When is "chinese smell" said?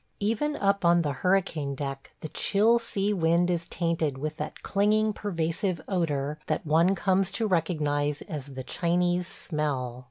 8.63-9.99